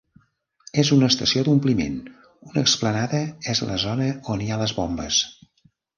[0.83, 1.99] En una estació d'ompliment,
[2.53, 3.19] una explanada
[3.55, 5.21] és la zona on hi ha les bombes.